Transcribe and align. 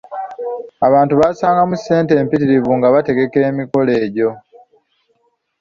Abantu 0.87 1.13
bassangamu 1.21 1.75
ssente 1.79 2.13
empitirivu 2.21 2.71
nga 2.77 2.87
bategeka 2.93 3.37
emikolo 3.49 3.91
egyo. 4.03 4.29